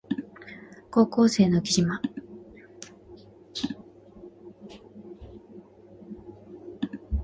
[0.89, 2.01] 高校生の浮島